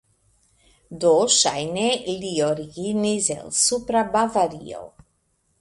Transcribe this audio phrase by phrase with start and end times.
[1.03, 1.83] Do ŝajne
[2.23, 4.83] li originis el Supra Bavario.